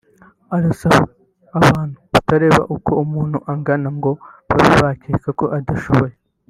[0.55, 1.01] Arasaba
[1.57, 4.11] abantu kutareba uko umuntu angana ngo
[4.49, 6.15] babe bakeka ko adashoboye